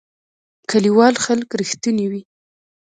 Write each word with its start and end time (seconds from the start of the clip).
کلیوال 0.69 1.13
خلک 1.25 1.47
رښتونی 1.59 2.05
وی 2.11 2.21